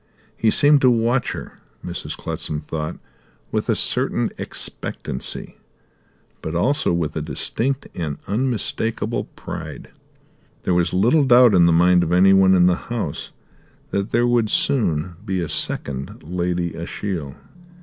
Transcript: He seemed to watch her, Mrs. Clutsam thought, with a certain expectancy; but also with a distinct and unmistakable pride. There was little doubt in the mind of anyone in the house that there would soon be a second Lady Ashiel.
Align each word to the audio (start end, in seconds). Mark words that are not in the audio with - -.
He 0.35 0.49
seemed 0.49 0.81
to 0.81 0.89
watch 0.89 1.33
her, 1.33 1.59
Mrs. 1.85 2.17
Clutsam 2.17 2.61
thought, 2.61 2.97
with 3.51 3.69
a 3.69 3.75
certain 3.75 4.31
expectancy; 4.39 5.59
but 6.41 6.55
also 6.55 6.91
with 6.91 7.15
a 7.15 7.21
distinct 7.21 7.87
and 7.93 8.17
unmistakable 8.27 9.25
pride. 9.35 9.91
There 10.63 10.73
was 10.73 10.91
little 10.91 11.23
doubt 11.25 11.53
in 11.53 11.67
the 11.67 11.71
mind 11.71 12.01
of 12.01 12.11
anyone 12.13 12.55
in 12.55 12.65
the 12.65 12.77
house 12.89 13.29
that 13.91 14.09
there 14.09 14.25
would 14.25 14.49
soon 14.49 15.17
be 15.23 15.39
a 15.39 15.47
second 15.47 16.23
Lady 16.23 16.73
Ashiel. 16.75 17.35